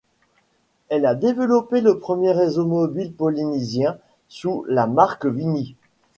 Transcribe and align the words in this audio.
Elle 0.89 1.05
a 1.05 1.13
développé 1.13 1.79
le 1.79 1.99
premier 1.99 2.31
réseau 2.31 2.65
mobile 2.65 3.13
polynésien 3.13 3.99
sous 4.29 4.65
la 4.67 4.87
marque 4.87 5.27
Vini. 5.27 5.75